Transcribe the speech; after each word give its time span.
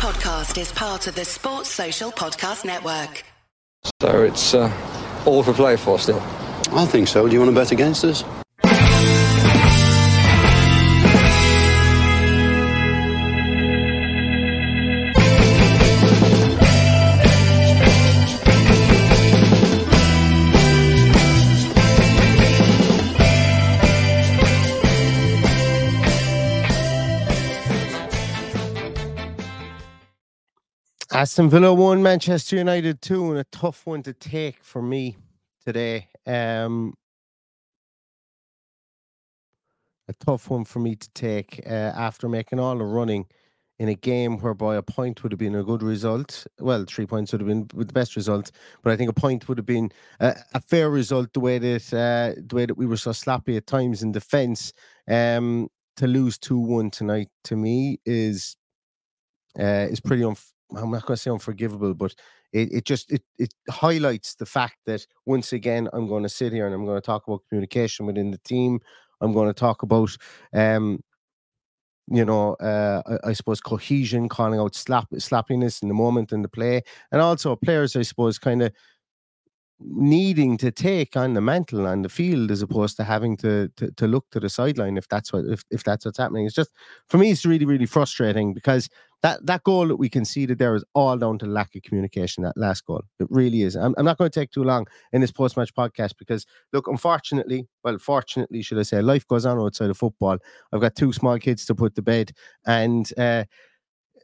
podcast 0.00 0.58
is 0.58 0.72
part 0.72 1.06
of 1.08 1.14
the 1.14 1.24
Sports 1.26 1.68
Social 1.68 2.10
Podcast 2.10 2.64
Network. 2.64 3.22
So 4.00 4.24
it's 4.24 4.54
uh, 4.54 4.72
all 5.26 5.42
for 5.42 5.52
play 5.52 5.76
for 5.76 5.98
still. 5.98 6.20
I 6.72 6.86
think 6.86 7.06
so. 7.06 7.28
Do 7.28 7.34
you 7.34 7.38
want 7.38 7.50
to 7.50 7.54
bet 7.54 7.70
against 7.70 8.04
us? 8.04 8.24
Aston 31.20 31.50
Villa 31.50 31.74
won, 31.74 32.02
Manchester 32.02 32.56
United 32.56 33.02
two, 33.02 33.28
and 33.28 33.38
a 33.38 33.44
tough 33.52 33.84
one 33.84 34.02
to 34.04 34.14
take 34.14 34.64
for 34.64 34.80
me 34.80 35.18
today. 35.62 36.08
Um, 36.26 36.94
a 40.08 40.14
tough 40.14 40.48
one 40.48 40.64
for 40.64 40.78
me 40.78 40.96
to 40.96 41.10
take 41.10 41.60
uh, 41.66 41.92
after 41.94 42.26
making 42.26 42.58
all 42.58 42.78
the 42.78 42.84
running 42.84 43.26
in 43.78 43.90
a 43.90 43.94
game 43.94 44.38
whereby 44.38 44.76
a 44.76 44.82
point 44.82 45.22
would 45.22 45.30
have 45.30 45.38
been 45.38 45.56
a 45.56 45.62
good 45.62 45.82
result. 45.82 46.46
Well, 46.58 46.86
three 46.88 47.04
points 47.04 47.32
would 47.32 47.42
have 47.42 47.48
been 47.48 47.68
the 47.74 47.92
best 47.92 48.16
result, 48.16 48.50
but 48.82 48.90
I 48.90 48.96
think 48.96 49.10
a 49.10 49.12
point 49.12 49.46
would 49.46 49.58
have 49.58 49.66
been 49.66 49.92
a, 50.20 50.34
a 50.54 50.60
fair 50.62 50.88
result. 50.88 51.34
The 51.34 51.40
way 51.40 51.58
that 51.58 51.92
uh, 51.92 52.40
the 52.46 52.56
way 52.56 52.64
that 52.64 52.78
we 52.78 52.86
were 52.86 52.96
so 52.96 53.12
sloppy 53.12 53.58
at 53.58 53.66
times 53.66 54.02
in 54.02 54.12
defence, 54.12 54.72
um, 55.06 55.68
to 55.98 56.06
lose 56.06 56.38
two 56.38 56.58
one 56.58 56.90
tonight 56.90 57.28
to 57.44 57.56
me 57.56 58.00
is 58.06 58.56
uh, 59.58 59.86
is 59.90 60.00
pretty 60.00 60.22
unf- 60.22 60.52
I'm 60.76 60.90
not 60.90 61.06
going 61.06 61.16
to 61.16 61.22
say 61.22 61.30
unforgivable, 61.30 61.94
but 61.94 62.14
it, 62.52 62.72
it 62.72 62.84
just 62.84 63.10
it 63.10 63.22
it 63.38 63.54
highlights 63.68 64.34
the 64.34 64.46
fact 64.46 64.76
that 64.86 65.06
once 65.26 65.52
again 65.52 65.88
I'm 65.92 66.08
going 66.08 66.22
to 66.22 66.28
sit 66.28 66.52
here 66.52 66.66
and 66.66 66.74
I'm 66.74 66.84
going 66.84 67.00
to 67.00 67.06
talk 67.06 67.26
about 67.26 67.42
communication 67.48 68.06
within 68.06 68.30
the 68.30 68.38
team. 68.38 68.80
I'm 69.20 69.32
going 69.32 69.48
to 69.48 69.54
talk 69.54 69.82
about 69.82 70.16
um 70.54 71.02
you 72.08 72.24
know 72.24 72.54
uh 72.54 73.02
I, 73.24 73.30
I 73.30 73.32
suppose 73.32 73.60
cohesion, 73.60 74.28
calling 74.28 74.60
out 74.60 74.74
slap 74.74 75.08
slappiness 75.14 75.82
in 75.82 75.88
the 75.88 75.94
moment 75.94 76.32
in 76.32 76.42
the 76.42 76.48
play, 76.48 76.82
and 77.12 77.20
also 77.20 77.56
players 77.56 77.96
I 77.96 78.02
suppose 78.02 78.38
kind 78.38 78.62
of 78.62 78.72
needing 79.82 80.58
to 80.58 80.70
take 80.70 81.16
on 81.16 81.32
the 81.32 81.40
mantle 81.40 81.86
on 81.86 82.02
the 82.02 82.08
field 82.08 82.50
as 82.50 82.60
opposed 82.60 82.96
to 82.98 83.04
having 83.04 83.34
to, 83.34 83.68
to 83.76 83.90
to 83.92 84.06
look 84.06 84.28
to 84.30 84.38
the 84.38 84.50
sideline 84.50 84.98
if 84.98 85.08
that's 85.08 85.32
what 85.32 85.44
if, 85.46 85.64
if 85.70 85.84
that's 85.84 86.04
what's 86.04 86.18
happening. 86.18 86.44
It's 86.46 86.54
just 86.54 86.70
for 87.08 87.16
me 87.18 87.30
it's 87.30 87.46
really 87.46 87.64
really 87.64 87.86
frustrating 87.86 88.52
because 88.52 88.90
that 89.22 89.44
that 89.46 89.62
goal 89.64 89.88
that 89.88 89.96
we 89.96 90.08
conceded 90.08 90.58
there 90.58 90.74
is 90.74 90.84
all 90.94 91.16
down 91.16 91.38
to 91.38 91.46
lack 91.46 91.74
of 91.74 91.82
communication. 91.82 92.42
That 92.42 92.56
last 92.56 92.86
goal, 92.86 93.02
it 93.18 93.26
really 93.30 93.62
is. 93.62 93.76
I'm, 93.76 93.94
I'm 93.98 94.04
not 94.04 94.18
going 94.18 94.30
to 94.30 94.40
take 94.40 94.50
too 94.50 94.64
long 94.64 94.86
in 95.12 95.20
this 95.20 95.32
post 95.32 95.56
match 95.56 95.74
podcast 95.74 96.14
because 96.18 96.46
look, 96.72 96.86
unfortunately, 96.86 97.68
well, 97.84 97.98
fortunately, 97.98 98.62
should 98.62 98.78
I 98.78 98.82
say, 98.82 99.02
life 99.02 99.26
goes 99.26 99.46
on 99.46 99.58
outside 99.58 99.90
of 99.90 99.98
football. 99.98 100.38
I've 100.72 100.80
got 100.80 100.96
two 100.96 101.12
small 101.12 101.38
kids 101.38 101.66
to 101.66 101.74
put 101.74 101.94
to 101.96 102.02
bed, 102.02 102.32
and 102.66 103.10
uh, 103.18 103.44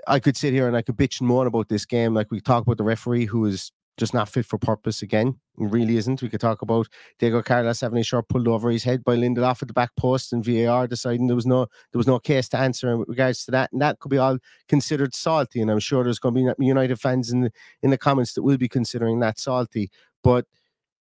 I 0.06 0.18
could 0.18 0.36
sit 0.36 0.52
here 0.52 0.68
and 0.68 0.76
I 0.76 0.82
could 0.82 0.96
bitch 0.96 1.20
and 1.20 1.28
moan 1.28 1.46
about 1.46 1.68
this 1.68 1.84
game. 1.84 2.14
Like 2.14 2.30
we 2.30 2.40
talk 2.40 2.62
about 2.62 2.78
the 2.78 2.84
referee 2.84 3.26
who 3.26 3.44
is 3.44 3.72
just 3.96 4.12
not 4.12 4.28
fit 4.28 4.44
for 4.44 4.58
purpose 4.58 5.02
again. 5.02 5.40
It 5.58 5.70
really 5.70 5.96
isn't. 5.96 6.20
We 6.20 6.28
could 6.28 6.40
talk 6.40 6.62
about 6.62 6.88
Diego 7.18 7.42
Carlos 7.42 7.80
having 7.80 7.98
a 7.98 8.04
shot 8.04 8.28
pulled 8.28 8.48
over 8.48 8.70
his 8.70 8.84
head 8.84 9.02
by 9.02 9.16
Lindelof 9.16 9.62
at 9.62 9.68
the 9.68 9.74
back 9.74 9.90
post 9.96 10.32
and 10.32 10.44
VAR 10.44 10.86
deciding 10.86 11.26
there 11.26 11.36
was 11.36 11.46
no 11.46 11.66
there 11.92 11.98
was 11.98 12.06
no 12.06 12.18
case 12.18 12.48
to 12.50 12.58
answer 12.58 12.92
in 12.92 13.04
regards 13.06 13.44
to 13.46 13.50
that. 13.52 13.72
And 13.72 13.80
that 13.80 13.98
could 13.98 14.10
be 14.10 14.18
all 14.18 14.38
considered 14.68 15.14
salty. 15.14 15.60
And 15.60 15.70
I'm 15.70 15.78
sure 15.78 16.04
there's 16.04 16.18
going 16.18 16.34
to 16.34 16.54
be 16.58 16.66
United 16.66 17.00
fans 17.00 17.30
in 17.30 17.42
the 17.42 17.52
in 17.82 17.90
the 17.90 17.98
comments 17.98 18.34
that 18.34 18.42
will 18.42 18.58
be 18.58 18.68
considering 18.68 19.20
that 19.20 19.40
salty. 19.40 19.90
But 20.22 20.46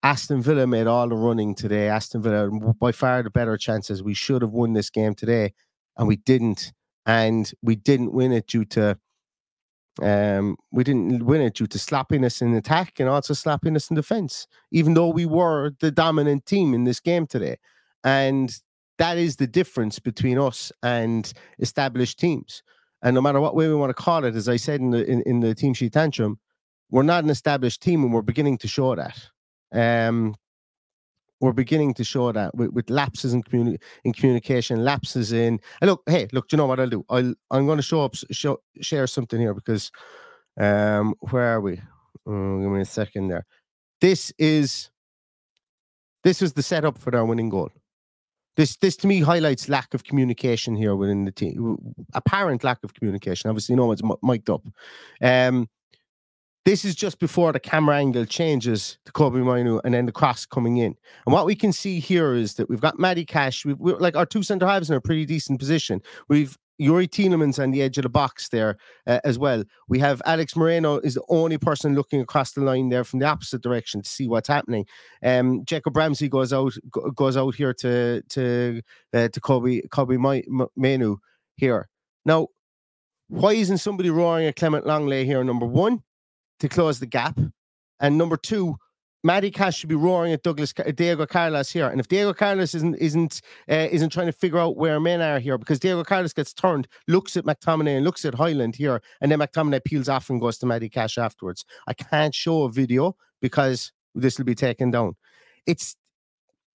Aston 0.04 0.42
Villa 0.42 0.68
made 0.68 0.88
all 0.88 1.10
the 1.10 1.16
running 1.16 1.56
today. 1.56 1.90
Aston 1.90 2.22
Villa 2.22 2.50
by 2.80 2.92
far 2.92 3.24
the 3.24 3.30
better 3.30 3.58
chances. 3.58 4.04
We 4.04 4.14
should 4.14 4.42
have 4.42 4.52
won 4.52 4.74
this 4.74 4.90
game 4.90 5.16
today, 5.16 5.54
and 5.98 6.08
we 6.08 6.16
didn't. 6.16 6.72
And 7.08 7.52
we 7.62 7.76
didn't 7.76 8.14
win 8.14 8.32
it 8.32 8.48
due 8.48 8.66
to 8.66 8.98
um, 10.02 10.58
we 10.72 10.84
didn't 10.84 11.26
win 11.26 11.42
it 11.42 11.56
due 11.56 11.68
to 11.68 11.78
slappiness 11.78 12.42
in 12.42 12.54
attack 12.54 13.00
and 13.00 13.08
also 13.08 13.34
slappiness 13.34 13.90
in 13.90 13.96
defense, 13.96 14.48
even 14.72 14.94
though 14.94 15.10
we 15.10 15.26
were 15.26 15.72
the 15.80 15.92
dominant 15.92 16.46
team 16.46 16.74
in 16.74 16.84
this 16.84 17.00
game 17.00 17.28
today. 17.28 17.58
And 18.04 18.54
that 18.98 19.18
is 19.18 19.38
the 19.38 19.48
difference 19.48 20.00
between 20.00 20.38
us 20.38 20.72
and 20.84 21.32
established 21.60 22.20
teams. 22.20 22.62
And 23.02 23.16
no 23.16 23.22
matter 23.22 23.40
what 23.40 23.56
way 23.56 23.68
we 23.68 23.76
want 23.76 23.90
to 23.90 23.94
call 23.94 24.24
it, 24.26 24.36
as 24.36 24.50
I 24.50 24.58
said 24.58 24.80
in 24.80 24.92
the 24.92 25.06
in, 25.06 25.22
in 25.22 25.40
the 25.40 25.54
team 25.54 25.74
sheet 25.74 25.94
tantrum, 25.94 26.40
we're 26.90 27.04
not 27.04 27.24
an 27.24 27.30
established 27.30 27.82
team, 27.82 28.04
and 28.04 28.14
we're 28.14 28.22
beginning 28.22 28.58
to 28.60 28.68
show 28.68 28.96
that. 28.96 29.30
Um, 29.72 30.36
we're 31.42 31.54
beginning 31.54 31.94
to 31.96 32.04
show 32.04 32.32
that 32.32 32.56
with, 32.56 32.72
with 32.72 32.90
lapses 32.90 33.34
in, 33.34 33.44
communi- 33.44 33.82
in 34.04 34.14
communication, 34.14 34.84
lapses 34.84 35.32
in. 35.32 35.60
And 35.82 35.90
look, 35.90 36.02
hey, 36.08 36.28
look, 36.32 36.48
do 36.48 36.56
you 36.56 36.58
know 36.58 36.66
what 36.66 36.80
I'll 36.80 36.90
do? 36.90 37.06
I'll 37.10 37.34
I'm 37.52 37.66
going 37.66 37.78
to 37.78 37.84
show 37.84 38.04
up, 38.04 38.16
show, 38.32 38.60
share 38.82 39.08
something 39.08 39.40
here 39.40 39.54
because, 39.54 39.92
um, 40.60 41.16
where 41.20 41.56
are 41.56 41.62
we? 41.62 41.82
Oh, 42.26 42.60
give 42.60 42.72
me 42.72 42.82
a 42.82 42.86
second 42.86 43.28
there. 43.28 43.46
This 44.02 44.32
is 44.38 44.90
this 46.24 46.42
is 46.42 46.54
the 46.54 46.64
setup 46.64 46.98
for 46.98 47.12
their 47.12 47.26
winning 47.26 47.50
goal. 47.50 47.70
This 48.58 48.78
this 48.78 48.96
to 48.98 49.08
me 49.08 49.20
highlights 49.20 49.68
lack 49.68 49.94
of 49.94 50.04
communication 50.06 50.76
here 50.76 50.96
within 50.96 51.26
the 51.26 51.32
team. 51.32 51.78
Apparent 52.14 52.64
lack 52.64 52.84
of 52.84 52.94
communication. 52.94 53.50
Obviously, 53.50 53.76
no 53.76 53.86
one's 53.86 54.02
mic'd 54.24 54.50
up. 54.50 54.64
Um, 55.22 55.70
this 56.66 56.84
is 56.84 56.96
just 56.96 57.20
before 57.20 57.52
the 57.52 57.60
camera 57.60 57.96
angle 57.96 58.26
changes 58.26 58.98
to 59.06 59.12
Kobbie 59.12 59.44
Mainoo 59.44 59.80
and 59.84 59.94
then 59.94 60.08
the 60.08 60.12
cross 60.12 60.46
coming 60.46 60.78
in. 60.78 60.96
And 61.26 61.34
what 61.34 61.46
we 61.46 61.56
can 61.56 61.72
see 61.72 62.00
here 62.00 62.34
is 62.34 62.56
that 62.56 62.70
we've 62.70 62.82
got 62.82 63.00
Matty 63.00 63.24
Cash. 63.24 63.66
We've, 63.66 63.80
like 63.80 64.16
our 64.16 64.26
two 64.26 64.42
centre 64.42 64.66
halves 64.66 64.90
in 64.90 64.96
a 64.96 65.02
pretty 65.02 65.26
decent 65.26 65.60
position. 65.60 66.02
We've 66.28 66.58
Youri 66.82 67.08
Tielemans 67.08 67.62
on 67.62 67.72
the 67.72 67.82
edge 67.82 67.98
of 67.98 68.04
the 68.04 68.10
box 68.10 68.50
there 68.50 68.78
uh, 69.08 69.20
as 69.24 69.40
well. 69.40 69.64
We 69.88 70.00
have 70.00 70.22
Alex 70.26 70.56
Moreno 70.56 70.98
is 70.98 71.14
the 71.14 71.24
only 71.30 71.58
person 71.58 71.96
looking 71.96 72.20
across 72.20 72.52
the 72.52 72.62
line 72.62 72.90
there 72.90 73.04
from 73.04 73.20
the 73.20 73.28
opposite 73.28 73.62
direction 73.62 74.02
to 74.02 74.10
see 74.10 74.28
what's 74.28 74.50
happening. 74.50 74.86
Um, 75.24 75.64
Jacob 75.66 75.96
Ramsey 75.96 76.28
goes 76.28 76.52
out 76.52 76.74
goes 77.16 77.38
out 77.38 77.56
here 77.56 77.74
to 77.76 78.22
to 78.30 78.82
uh, 79.14 79.30
to 79.30 79.40
Kobbie 79.40 79.88
Kobbie 79.90 80.18
Mainoo 80.76 81.18
here. 81.56 81.88
Now, 82.26 82.48
why 83.30 83.54
isn't 83.54 83.78
somebody 83.78 84.10
roaring 84.10 84.48
at 84.48 84.56
Clement 84.56 84.86
Lenglet 84.86 85.26
here? 85.26 85.44
Number 85.44 85.66
one, 85.66 86.04
to 86.60 86.70
close 86.70 87.00
the 87.00 87.06
gap. 87.06 87.40
And 88.00 88.18
number 88.18 88.38
two, 88.38 88.76
Matty 89.26 89.50
Cash 89.50 89.80
should 89.80 89.90
be 89.90 89.96
roaring 89.96 90.34
at 90.34 90.44
Douglas 90.44 90.72
Diego 90.72 91.26
Carlos 91.26 91.72
here. 91.72 91.88
And 91.88 92.00
if 92.00 92.08
Diego 92.08 92.32
Carlos 92.32 92.76
isn't 92.76 92.96
isn't 92.98 93.42
uh, 93.70 93.88
isn't 93.90 94.12
trying 94.12 94.28
to 94.28 94.32
figure 94.32 94.60
out 94.60 94.78
where 94.78 95.00
men 95.00 95.20
are 95.20 95.40
here, 95.40 95.58
because 95.58 95.80
Diego 95.80 96.04
Carlos 96.04 96.32
gets 96.32 96.54
turned, 96.54 96.88
looks 97.08 97.36
at 97.36 97.44
McTominay 97.44 97.96
and 97.96 98.06
looks 98.06 98.24
at 98.24 98.36
Højlund 98.36 98.76
here, 98.76 99.02
and 99.22 99.32
then 99.32 99.40
McTominay 99.40 99.84
peels 99.84 100.10
off 100.10 100.30
and 100.30 100.40
goes 100.40 100.60
to 100.60 100.68
Matty 100.68 100.90
Cash 100.90 101.18
afterwards. 101.18 101.66
I 101.88 101.94
can't 101.94 102.36
show 102.36 102.64
a 102.64 102.70
video 102.70 103.16
because 103.42 103.92
this 104.14 104.38
will 104.38 104.46
be 104.46 104.54
taken 104.54 104.92
down. 104.92 105.16
It's 105.66 105.96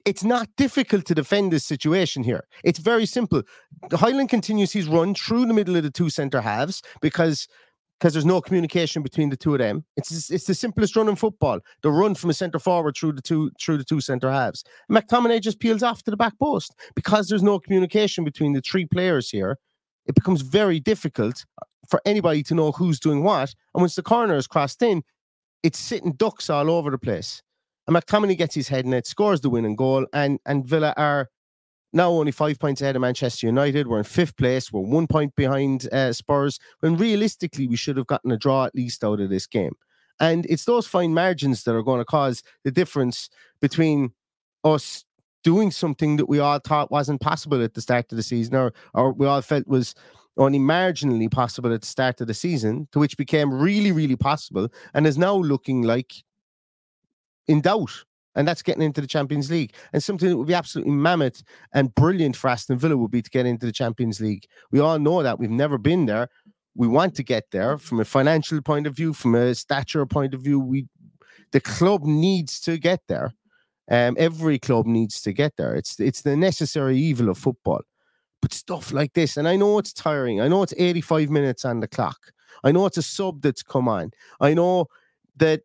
it's 0.05 0.25
not 0.25 0.49
difficult 0.57 1.05
to 1.05 1.15
defend 1.15 1.53
this 1.53 1.65
situation 1.65 2.25
here. 2.25 2.49
It's 2.65 2.81
very 2.81 3.07
simple. 3.07 3.43
Højlund 3.91 4.29
continues 4.29 4.73
his 4.73 4.89
run 4.89 5.15
through 5.15 5.47
the 5.47 5.55
middle 5.55 5.77
of 5.77 5.85
the 5.85 5.91
two 5.91 6.11
centre 6.11 6.41
halves 6.41 6.83
because 7.01 7.47
because 8.00 8.15
there's 8.15 8.25
no 8.25 8.41
communication 8.41 9.03
between 9.03 9.28
the 9.28 9.37
two 9.37 9.53
of 9.53 9.59
them. 9.59 9.84
It's 9.97 10.31
it's 10.31 10.47
the 10.47 10.55
simplest 10.55 10.97
run 10.97 11.09
in 11.09 11.16
football. 11.16 11.61
The 11.83 11.91
run 11.91 12.15
from 12.15 12.31
a 12.31 12.34
centre 12.34 12.59
forward 12.59 12.97
through 12.97 13.12
the 13.12 13.22
two 13.22 13.50
through 13.61 13.77
the 13.77 13.84
two 13.84 14.00
centre 14.00 14.31
halves. 14.31 14.65
McTominay 14.91 15.41
just 15.41 15.61
peels 15.61 15.83
off 15.83 16.03
to 16.05 16.10
the 16.10 16.16
back 16.16 16.39
post 16.39 16.75
because 16.94 17.28
there's 17.28 17.43
no 17.43 17.59
communication 17.59 18.25
between 18.25 18.55
the 18.55 18.62
three 18.62 18.87
players 18.87 19.31
here. 19.31 19.59
It 20.06 20.15
becomes 20.15 20.41
very 20.41 20.81
difficult 20.81 21.44
uh, 21.60 21.66
for 21.89 22.00
anybody 22.06 22.43
to 22.44 22.55
know 22.55 22.72
who's 22.72 22.98
doing 22.98 23.22
what. 23.22 23.54
And 23.75 23.83
once 23.83 23.95
the 23.95 24.03
corner 24.03 24.34
is 24.34 24.47
crossed 24.47 24.83
in, 24.83 25.03
it's 25.63 25.78
sitting 25.78 26.13
ducks 26.13 26.48
all 26.48 26.71
over 26.71 26.91
the 26.91 26.98
place. 26.98 27.42
And 27.86 27.95
McTominay 27.95 28.39
gets 28.39 28.54
his 28.54 28.69
head 28.69 28.86
in 28.86 28.95
it, 28.95 29.07
scores 29.07 29.42
the 29.42 29.51
winning 29.51 29.77
goal, 29.77 30.07
and 30.15 30.41
and 30.47 30.65
Villa 30.65 30.95
are 30.97 31.28
now 31.92 32.10
only 32.10 32.33
five 32.33 32.59
points 32.59 32.81
ahead 32.81 32.97
of 32.97 33.03
Manchester 33.03 33.47
United. 33.47 33.87
We're 33.87 33.98
in 33.98 34.04
fifth 34.04 34.37
place. 34.37 34.72
We're 34.72 34.81
one 34.81 35.07
point 35.07 35.34
behind 35.37 35.89
uh, 35.92 36.13
Spurs. 36.13 36.59
When 36.81 36.97
realistically, 36.97 37.66
we 37.66 37.77
should 37.77 37.97
have 37.97 38.07
gotten 38.07 38.31
a 38.31 38.37
draw 38.37 38.65
at 38.65 38.75
least 38.75 39.04
out 39.04 39.21
of 39.21 39.31
this 39.31 39.47
game. 39.47 39.72
And 40.21 40.47
it's 40.47 40.66
those 40.66 40.87
fine 40.87 41.15
margins 41.15 41.65
that 41.65 41.75
are 41.75 41.83
going 41.83 42.01
to 42.01 42.04
cause 42.04 42.42
the 42.63 42.71
difference 42.71 43.31
between 43.60 44.13
us 44.65 45.04
doing 45.42 45.71
something 45.71 46.16
that 46.16 46.28
we 46.28 46.39
all 46.39 46.59
thought 46.59 46.91
wasn't 46.91 47.21
possible 47.21 47.63
at 47.63 47.75
the 47.75 47.81
start 47.81 48.13
of 48.13 48.16
the 48.16 48.22
season, 48.22 48.54
or 48.54 48.72
or 48.95 49.13
we 49.13 49.27
all 49.27 49.41
felt 49.42 49.66
was 49.66 49.95
only 50.37 50.59
marginally 50.59 51.31
possible 51.31 51.72
at 51.72 51.81
the 51.81 51.87
start 51.87 52.21
of 52.21 52.27
the 52.27 52.34
season, 52.34 52.87
to 52.92 52.98
which 52.98 53.16
became 53.16 53.53
really, 53.53 53.92
really 53.92 54.16
possible, 54.16 54.69
and 54.95 55.07
is 55.07 55.19
now 55.19 55.34
looking 55.34 55.83
like 55.83 56.13
in 57.48 57.60
doubt 57.60 58.04
and 58.34 58.47
that's 58.47 58.62
getting 58.62 58.82
into 58.82 59.00
the 59.00 59.06
Champions 59.06 59.50
League. 59.50 59.74
And 59.92 60.03
something 60.03 60.28
that 60.28 60.36
would 60.36 60.47
be 60.47 60.54
absolutely 60.54 60.92
mammoth 60.92 61.42
and 61.72 61.94
brilliant 61.94 62.36
for 62.36 62.48
Aston 62.48 62.78
Villa 62.78 62.97
would 62.97 63.10
be 63.10 63.22
to 63.22 63.30
get 63.30 63.47
into 63.47 63.66
the 63.66 63.72
Champions 63.72 64.21
League. 64.21 64.47
We 64.71 64.80
all 64.80 64.98
know 64.98 65.22
that 65.22 65.38
we've 65.38 65.50
never 65.50 65.78
been 65.78 66.06
there. 66.06 66.28
We 66.74 66.86
want 66.86 67.15
to 67.16 67.22
get 67.22 67.50
there 67.50 67.78
from 67.78 68.00
a 68.00 68.04
financial 68.04 68.62
point 68.62 68.86
of 68.86 68.94
view, 68.94 69.12
from 69.12 69.34
a 69.34 69.54
stature 69.54 70.06
point 70.06 70.34
of 70.34 70.42
view. 70.42 70.60
We, 70.60 70.86
the 71.50 71.60
club 71.60 72.04
needs 72.04 72.60
to 72.60 72.78
get 72.78 73.00
there. 73.09 73.32
Um, 73.91 74.15
every 74.18 74.60
club 74.60 74.86
needs 74.86 75.21
to 75.22 75.32
get 75.32 75.56
there. 75.56 75.74
It's 75.74 75.98
it's 75.98 76.22
the 76.22 76.36
necessary 76.36 76.97
evil 76.97 77.28
of 77.28 77.38
football. 77.38 77.80
But 78.41 78.54
stuff 78.54 78.92
like 78.92 79.15
this, 79.15 79.36
and 79.36 79.48
I 79.48 79.56
know 79.56 79.78
it's 79.78 79.92
tiring. 79.92 80.41
I 80.41 80.47
know 80.47 80.62
it's 80.62 80.72
85 80.78 81.28
minutes 81.28 81.65
on 81.65 81.80
the 81.80 81.88
clock. 81.88 82.32
I 82.62 82.71
know 82.71 82.86
it's 82.86 82.98
a 82.98 83.03
sub 83.03 83.42
that's 83.42 83.65
come 83.65 83.88
on. 83.88 84.12
I 84.41 84.54
know 84.54 84.86
that 85.36 85.62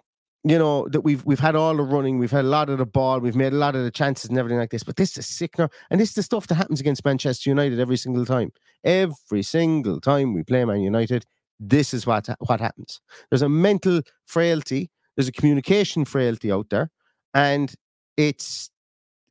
you 0.47 0.59
know 0.59 0.87
that 0.89 1.01
we've 1.01 1.25
we've 1.25 1.39
had 1.39 1.55
all 1.55 1.75
the 1.75 1.83
running, 1.83 2.19
we've 2.19 2.31
had 2.31 2.45
a 2.45 2.47
lot 2.49 2.69
of 2.69 2.77
the 2.77 2.85
ball, 2.85 3.19
we've 3.19 3.35
made 3.35 3.51
a 3.51 3.57
lot 3.57 3.75
of 3.75 3.83
the 3.83 3.91
chances 3.91 4.29
and 4.29 4.37
everything 4.37 4.59
like 4.59 4.69
this. 4.69 4.83
But 4.83 4.95
this 4.95 5.17
is 5.17 5.25
sickener, 5.25 5.69
and 5.89 5.99
this 5.99 6.09
is 6.09 6.15
the 6.15 6.23
stuff 6.23 6.47
that 6.47 6.55
happens 6.55 6.79
against 6.79 7.03
Manchester 7.03 7.49
United 7.49 7.79
every 7.79 7.97
single 7.97 8.25
time. 8.25 8.51
Every 8.83 9.41
single 9.41 9.99
time 9.99 10.33
we 10.33 10.43
play 10.43 10.63
Man 10.63 10.81
United, 10.81 11.25
this 11.59 11.93
is 11.93 12.05
what 12.05 12.29
what 12.39 12.59
happens. 12.59 13.01
There's 13.29 13.41
a 13.41 13.49
mental 13.49 14.01
frailty, 14.25 14.91
there's 15.17 15.27
a 15.27 15.31
communication 15.31 16.05
frailty 16.05 16.51
out 16.51 16.69
there, 16.69 16.91
and 17.33 17.73
it's 18.15 18.69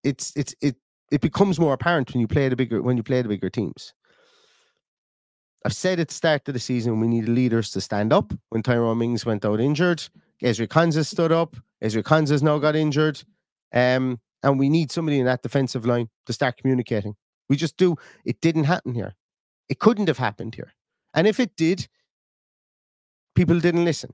it's 0.03 0.33
it's 0.35 0.55
it 0.61 0.77
it 1.13 1.21
becomes 1.21 1.61
more 1.61 1.75
apparent 1.75 2.13
when 2.13 2.21
you 2.21 2.27
play 2.27 2.49
the 2.49 2.57
bigger 2.57 2.83
when 2.83 2.97
you 2.97 3.05
play 3.05 3.23
the 3.23 3.29
bigger 3.29 3.51
teams. 3.51 3.95
I've 5.65 5.75
said 5.75 5.99
at 5.99 6.09
the 6.09 6.15
start 6.15 6.47
of 6.49 6.55
the 6.55 6.61
season 6.61 7.01
we 7.01 7.09
need 7.09 7.29
leaders 7.29 7.71
to 7.71 7.81
stand 7.81 8.13
up 8.13 8.35
when 8.51 8.63
Tyrone 8.63 8.99
Mings 8.99 9.25
went 9.25 9.45
out 9.45 9.61
injured. 9.61 10.03
Ezri 10.43 10.69
Konsa 10.69 11.05
stood 11.05 11.33
up. 11.33 11.57
Ezri 11.83 12.03
Konsa's 12.03 12.43
now 12.43 12.59
got 12.59 12.77
injured. 12.77 13.23
Um, 13.73 14.21
and 14.43 14.59
we 14.59 14.69
need 14.69 14.93
somebody 14.93 15.19
in 15.19 15.27
that 15.27 15.43
defensive 15.43 15.87
line 15.87 16.09
to 16.27 16.33
start 16.33 16.57
communicating. 16.59 17.17
We 17.49 17.57
just 17.57 17.77
do. 17.77 17.97
It 18.25 18.41
didn't 18.41 18.65
happen 18.65 18.95
here. 18.95 19.15
It 19.69 19.79
couldn't 19.79 20.09
have 20.09 20.19
happened 20.19 20.55
here. 20.55 20.73
And 21.15 21.27
if 21.27 21.41
it 21.41 21.57
did, 21.57 21.89
people 23.35 23.59
didn't 23.61 23.85
listen. 23.85 24.13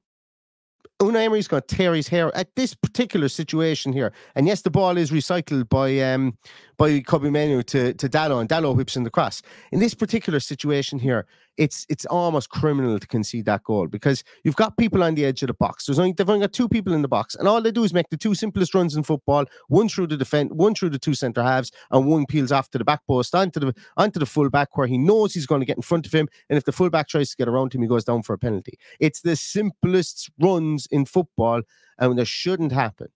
Unai 1.01 1.25
Emery's 1.25 1.49
going 1.49 1.63
to 1.67 1.77
tear 1.77 1.95
his 1.95 2.09
hair 2.09 2.35
at 2.37 2.55
this 2.57 2.75
particular 2.75 3.29
situation 3.29 3.93
here. 3.93 4.13
And 4.35 4.47
yes, 4.47 4.63
the 4.63 4.71
ball 4.71 4.99
is 4.99 5.11
recycled 5.11 5.69
by 5.71 5.99
um 6.01 6.37
by 6.77 7.01
Kobbie 7.01 7.31
Mainoo 7.31 7.63
to 7.65 7.95
to 7.95 8.09
Dalot, 8.09 8.41
and 8.41 8.49
Dalot 8.49 8.77
whips 8.77 8.97
in 8.97 9.05
the 9.05 9.11
cross. 9.11 9.41
In 9.73 9.81
this 9.81 9.95
particular 9.95 10.41
situation 10.41 10.99
here, 10.99 11.27
it's 11.61 11.85
it's 11.91 12.07
almost 12.07 12.49
criminal 12.49 12.99
to 12.99 13.07
concede 13.07 13.45
that 13.45 13.63
goal 13.65 13.87
because 13.87 14.25
you've 14.45 14.57
got 14.57 14.79
people 14.79 15.05
on 15.05 15.15
the 15.15 15.27
edge 15.27 15.43
of 15.43 15.49
the 15.49 15.55
box. 15.55 15.85
There's 15.85 15.99
only 15.99 16.13
they've 16.13 16.29
only 16.29 16.41
got 16.41 16.55
two 16.55 16.71
people 16.71 16.95
in 16.95 17.03
the 17.03 17.09
box, 17.09 17.35
and 17.35 17.47
all 17.47 17.61
they 17.61 17.71
do 17.71 17.85
is 17.85 17.93
make 17.93 18.09
the 18.09 18.17
two 18.17 18.35
simplest 18.35 18.75
runs 18.75 18.97
in 18.97 19.03
football: 19.03 19.45
one 19.69 19.87
through 19.91 20.07
the 20.07 20.17
defense, 20.17 20.51
one 20.55 20.75
through 20.75 20.89
the 20.89 20.99
two 20.99 21.13
centre 21.13 21.43
halves, 21.43 21.71
and 21.91 22.07
one 22.07 22.25
peels 22.25 22.51
off 22.51 22.71
to 22.71 22.79
the 22.79 22.85
back 22.85 23.07
post 23.07 23.35
onto 23.35 23.61
the 23.61 23.75
onto 23.99 24.19
the 24.19 24.25
full 24.25 24.49
back 24.49 24.75
where 24.79 24.87
he 24.87 24.97
knows 24.97 25.35
he's 25.35 25.47
going 25.47 25.61
to 25.61 25.67
get 25.67 25.77
in 25.77 25.83
front 25.83 26.07
of 26.07 26.13
him, 26.13 26.29
and 26.49 26.57
if 26.57 26.65
the 26.65 26.73
full 26.73 26.89
back 26.89 27.09
tries 27.09 27.29
to 27.31 27.37
get 27.37 27.47
around 27.47 27.75
him, 27.75 27.83
he 27.83 27.89
goes 27.89 28.05
down 28.05 28.23
for 28.23 28.33
a 28.33 28.39
penalty. 28.39 28.79
It's 28.99 29.21
the 29.21 29.37
simplest 29.37 30.31
runs 30.41 30.89
in 30.91 31.05
football, 31.05 31.61
and 31.99 32.19
they 32.19 32.25
shouldn't 32.25 32.73
happen. 32.73 33.09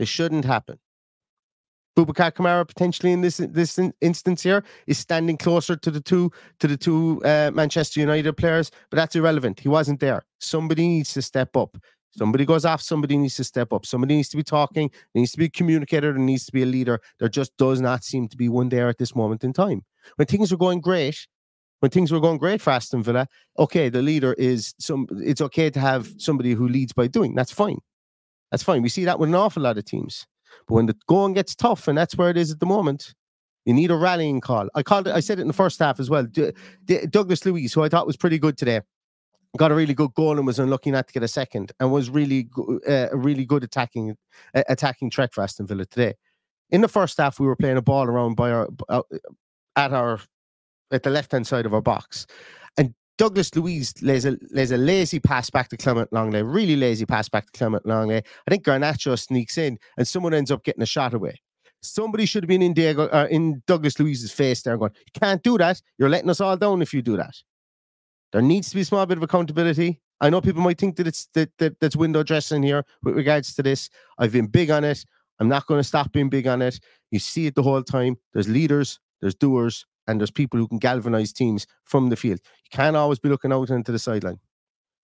They 0.00 0.04
shouldn't 0.04 0.44
happen. 0.44 0.80
Boubacar 1.98 2.30
Kamara 2.32 2.64
potentially 2.64 3.10
in 3.10 3.22
this 3.22 3.38
this 3.38 3.76
instance 4.00 4.40
here 4.40 4.62
is 4.86 4.98
standing 4.98 5.36
closer 5.36 5.74
to 5.74 5.90
the 5.90 6.00
two 6.00 6.30
to 6.60 6.68
the 6.68 6.76
two 6.76 7.20
uh, 7.24 7.50
Manchester 7.52 7.98
United 7.98 8.34
players, 8.34 8.70
but 8.88 8.96
that's 8.96 9.16
irrelevant. 9.16 9.58
He 9.58 9.68
wasn't 9.68 9.98
there. 9.98 10.24
Somebody 10.38 10.86
needs 10.86 11.12
to 11.14 11.22
step 11.22 11.56
up. 11.56 11.76
Somebody 12.16 12.44
goes 12.44 12.64
off. 12.64 12.80
Somebody 12.82 13.16
needs 13.16 13.34
to 13.34 13.42
step 13.42 13.72
up. 13.72 13.84
Somebody 13.84 14.14
needs 14.14 14.28
to 14.28 14.36
be 14.36 14.44
talking. 14.44 14.92
Needs 15.16 15.32
to 15.32 15.38
be 15.38 15.46
a 15.46 15.50
communicator. 15.50 16.12
There 16.12 16.22
needs 16.22 16.46
to 16.46 16.52
be 16.52 16.62
a 16.62 16.66
leader. 16.66 17.00
There 17.18 17.28
just 17.28 17.56
does 17.56 17.80
not 17.80 18.04
seem 18.04 18.28
to 18.28 18.36
be 18.36 18.48
one 18.48 18.68
there 18.68 18.88
at 18.88 18.98
this 18.98 19.16
moment 19.16 19.42
in 19.42 19.52
time. 19.52 19.84
When 20.14 20.26
things 20.26 20.52
are 20.52 20.56
going 20.56 20.80
great, 20.80 21.26
when 21.80 21.90
things 21.90 22.12
were 22.12 22.20
going 22.20 22.38
great 22.38 22.60
for 22.60 22.70
Aston 22.70 23.02
Villa, 23.02 23.26
okay, 23.58 23.88
the 23.88 24.02
leader 24.02 24.34
is 24.34 24.72
some. 24.78 25.08
It's 25.20 25.40
okay 25.40 25.68
to 25.70 25.80
have 25.80 26.12
somebody 26.18 26.52
who 26.52 26.68
leads 26.68 26.92
by 26.92 27.08
doing. 27.08 27.34
That's 27.34 27.52
fine. 27.52 27.78
That's 28.52 28.62
fine. 28.62 28.82
We 28.82 28.88
see 28.88 29.04
that 29.04 29.18
with 29.18 29.30
an 29.30 29.34
awful 29.34 29.64
lot 29.64 29.78
of 29.78 29.84
teams. 29.84 30.28
But 30.66 30.74
when 30.74 30.86
the 30.86 30.96
going 31.06 31.34
gets 31.34 31.54
tough, 31.54 31.88
and 31.88 31.96
that's 31.96 32.16
where 32.16 32.30
it 32.30 32.36
is 32.36 32.50
at 32.50 32.60
the 32.60 32.66
moment, 32.66 33.14
you 33.64 33.74
need 33.74 33.90
a 33.90 33.96
rallying 33.96 34.40
call. 34.40 34.68
I 34.74 34.82
called 34.82 35.08
it. 35.08 35.14
I 35.14 35.20
said 35.20 35.38
it 35.38 35.42
in 35.42 35.48
the 35.48 35.54
first 35.54 35.78
half 35.78 36.00
as 36.00 36.08
well. 36.08 36.24
D- 36.24 36.52
D- 36.84 37.06
Douglas 37.06 37.44
Luiz, 37.44 37.72
who 37.74 37.82
I 37.82 37.88
thought 37.88 38.06
was 38.06 38.16
pretty 38.16 38.38
good 38.38 38.56
today, 38.56 38.80
got 39.56 39.72
a 39.72 39.74
really 39.74 39.94
good 39.94 40.14
goal 40.14 40.38
and 40.38 40.46
was 40.46 40.58
unlucky 40.58 40.90
not 40.90 41.06
to 41.08 41.12
get 41.12 41.22
a 41.22 41.28
second, 41.28 41.72
and 41.78 41.92
was 41.92 42.08
really 42.10 42.44
go- 42.44 42.80
uh, 42.88 43.08
a 43.12 43.16
really 43.16 43.44
good 43.44 43.64
attacking 43.64 44.16
uh, 44.54 44.62
attacking 44.68 45.10
threat 45.10 45.34
for 45.34 45.42
Aston 45.42 45.66
Villa 45.66 45.84
today. 45.84 46.14
In 46.70 46.80
the 46.80 46.88
first 46.88 47.18
half, 47.18 47.38
we 47.40 47.46
were 47.46 47.56
playing 47.56 47.76
a 47.76 47.82
ball 47.82 48.06
around 48.06 48.36
by 48.36 48.50
our 48.50 48.68
uh, 48.88 49.02
at 49.76 49.92
our 49.92 50.20
at 50.90 51.02
the 51.02 51.10
left 51.10 51.32
hand 51.32 51.46
side 51.46 51.66
of 51.66 51.74
our 51.74 51.82
box, 51.82 52.26
Douglas 53.18 53.54
Luiz 53.56 53.92
lays 54.00 54.24
a, 54.24 54.38
lays 54.52 54.70
a 54.70 54.76
lazy 54.76 55.18
pass 55.18 55.50
back 55.50 55.68
to 55.68 55.76
Clement 55.76 56.10
Lenglet, 56.12 56.50
really 56.50 56.76
lazy 56.76 57.04
pass 57.04 57.28
back 57.28 57.46
to 57.46 57.58
Clement 57.58 57.84
Lenglet. 57.84 58.24
I 58.46 58.50
think 58.50 58.64
Garnacho 58.64 59.18
sneaks 59.18 59.58
in 59.58 59.76
and 59.98 60.06
someone 60.06 60.32
ends 60.32 60.52
up 60.52 60.62
getting 60.64 60.82
a 60.82 60.86
shot 60.86 61.14
away. 61.14 61.40
Somebody 61.82 62.26
should 62.26 62.44
have 62.44 62.48
been 62.48 62.62
in 62.62 62.72
Diego 62.72 63.08
uh, 63.08 63.26
in 63.28 63.62
Douglas 63.66 63.98
Luiz's 63.98 64.32
face 64.32 64.62
there 64.62 64.76
going, 64.78 64.92
You 64.94 65.20
can't 65.20 65.42
do 65.42 65.58
that. 65.58 65.82
You're 65.98 66.08
letting 66.08 66.30
us 66.30 66.40
all 66.40 66.56
down 66.56 66.80
if 66.80 66.94
you 66.94 67.02
do 67.02 67.16
that. 67.16 67.34
There 68.32 68.42
needs 68.42 68.68
to 68.70 68.76
be 68.76 68.82
a 68.82 68.84
small 68.84 69.06
bit 69.06 69.18
of 69.18 69.22
accountability. 69.22 70.00
I 70.20 70.30
know 70.30 70.40
people 70.40 70.62
might 70.62 70.78
think 70.78 70.96
that 70.96 71.06
it's 71.06 71.28
that, 71.34 71.50
that 71.58 71.78
that's 71.80 71.96
window 71.96 72.22
dressing 72.22 72.62
here 72.62 72.84
with 73.02 73.16
regards 73.16 73.54
to 73.54 73.62
this. 73.62 73.90
I've 74.18 74.32
been 74.32 74.46
big 74.46 74.70
on 74.70 74.84
it. 74.84 75.04
I'm 75.40 75.48
not 75.48 75.66
going 75.66 75.78
to 75.78 75.84
stop 75.84 76.12
being 76.12 76.28
big 76.28 76.46
on 76.46 76.62
it. 76.62 76.80
You 77.10 77.18
see 77.18 77.46
it 77.46 77.54
the 77.54 77.62
whole 77.62 77.82
time. 77.82 78.16
There's 78.32 78.48
leaders, 78.48 78.98
there's 79.20 79.36
doers, 79.36 79.86
and 80.08 80.20
there's 80.20 80.32
people 80.32 80.58
who 80.58 80.66
can 80.66 80.78
galvanize 80.78 81.32
teams 81.32 81.66
from 81.84 82.08
the 82.08 82.16
field. 82.16 82.40
You 82.64 82.76
can't 82.76 82.96
always 82.96 83.20
be 83.20 83.28
looking 83.28 83.52
out 83.52 83.70
into 83.70 83.92
the 83.92 83.98
sideline. 84.00 84.40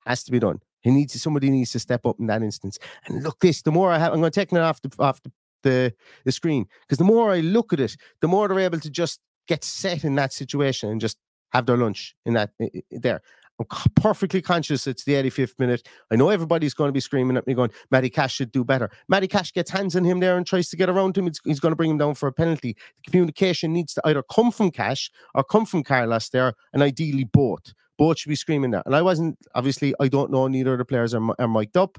Has 0.06 0.24
to 0.24 0.32
be 0.32 0.40
done. 0.40 0.58
He 0.80 0.90
needs 0.90 1.20
somebody 1.22 1.48
needs 1.50 1.72
to 1.72 1.78
step 1.78 2.04
up 2.04 2.16
in 2.18 2.26
that 2.26 2.42
instance. 2.42 2.78
And 3.06 3.22
look, 3.22 3.38
this 3.40 3.62
the 3.62 3.70
more 3.70 3.92
I 3.92 3.98
have, 3.98 4.12
I'm 4.12 4.20
going 4.20 4.32
to 4.32 4.40
take 4.40 4.52
it 4.52 4.58
off 4.58 4.82
the 4.82 4.90
off 4.98 5.22
the 5.22 5.30
the, 5.64 5.94
the 6.24 6.32
screen 6.32 6.66
because 6.82 6.98
the 6.98 7.04
more 7.04 7.32
I 7.32 7.40
look 7.40 7.72
at 7.72 7.80
it, 7.80 7.96
the 8.20 8.28
more 8.28 8.46
they're 8.46 8.60
able 8.60 8.80
to 8.80 8.90
just 8.90 9.20
get 9.48 9.64
set 9.64 10.04
in 10.04 10.14
that 10.14 10.32
situation 10.32 10.90
and 10.90 11.00
just 11.00 11.18
have 11.52 11.66
their 11.66 11.76
lunch 11.76 12.14
in 12.24 12.34
that 12.34 12.50
there. 12.90 13.20
I'm 13.60 13.66
perfectly 13.94 14.42
conscious 14.42 14.86
it's 14.86 15.04
the 15.04 15.12
85th 15.12 15.58
minute. 15.58 15.86
I 16.10 16.16
know 16.16 16.28
everybody's 16.28 16.74
going 16.74 16.88
to 16.88 16.92
be 16.92 17.00
screaming 17.00 17.36
at 17.36 17.46
me, 17.46 17.54
going, 17.54 17.70
Matty 17.90 18.10
Cash 18.10 18.34
should 18.34 18.50
do 18.50 18.64
better. 18.64 18.90
Matty 19.08 19.28
Cash 19.28 19.52
gets 19.52 19.70
hands 19.70 19.94
on 19.94 20.04
him 20.04 20.20
there 20.20 20.36
and 20.36 20.46
tries 20.46 20.68
to 20.70 20.76
get 20.76 20.88
around 20.88 21.16
him. 21.16 21.28
It's, 21.28 21.38
he's 21.44 21.60
going 21.60 21.72
to 21.72 21.76
bring 21.76 21.90
him 21.90 21.98
down 21.98 22.14
for 22.14 22.26
a 22.26 22.32
penalty. 22.32 22.76
The 23.04 23.10
communication 23.10 23.72
needs 23.72 23.94
to 23.94 24.02
either 24.04 24.22
come 24.22 24.50
from 24.50 24.70
Cash 24.70 25.10
or 25.34 25.44
come 25.44 25.66
from 25.66 25.84
Carlos 25.84 26.28
there, 26.30 26.54
and 26.72 26.82
ideally 26.82 27.24
both. 27.24 27.72
Both 27.96 28.18
should 28.18 28.30
be 28.30 28.34
screaming 28.36 28.72
that. 28.72 28.86
And 28.86 28.96
I 28.96 29.02
wasn't, 29.02 29.38
obviously, 29.54 29.94
I 30.00 30.08
don't 30.08 30.32
know, 30.32 30.48
neither 30.48 30.72
of 30.72 30.78
the 30.78 30.84
players 30.84 31.14
are, 31.14 31.22
are 31.38 31.48
mic'd 31.48 31.76
up. 31.76 31.98